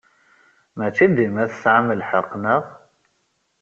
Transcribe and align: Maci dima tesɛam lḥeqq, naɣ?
Maci 0.77 1.05
dima 1.15 1.43
tesɛam 1.51 1.87
lḥeqq, 1.99 2.29
naɣ? 2.43 2.63